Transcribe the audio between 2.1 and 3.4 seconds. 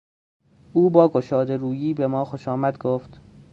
خوشامد گفت.